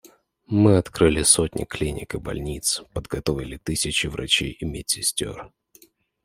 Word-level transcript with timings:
Мы 0.47 0.77
открыли 0.77 1.21
сотни 1.21 1.63
клиник 1.63 2.15
и 2.15 2.17
больниц, 2.17 2.81
подготовили 2.95 3.57
тысячи 3.57 4.07
врачей 4.07 4.49
и 4.53 4.65
медсестер. 4.65 5.53